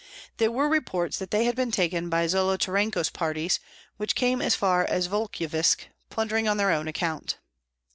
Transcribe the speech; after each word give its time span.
There 0.37 0.49
were 0.51 0.67
reports 0.67 1.19
that 1.19 1.29
they 1.29 1.43
had 1.45 1.55
been 1.55 1.69
taken 1.69 2.09
by 2.09 2.25
Zolotarenko's 2.25 3.11
parties, 3.11 3.59
which 3.97 4.15
came 4.15 4.41
as 4.41 4.55
far 4.55 4.83
as 4.83 5.07
Volkovysk, 5.07 5.81
plundering 6.09 6.47
on 6.47 6.57
their 6.57 6.71
own 6.71 6.87
account. 6.87 7.37